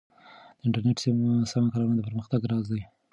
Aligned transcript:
د 0.57 0.61
انټرنیټ 0.65 0.97
سمه 1.53 1.69
کارونه 1.73 1.95
د 1.97 2.01
پرمختګ 2.07 2.41
راز 2.51 2.65
دی. 2.73 2.81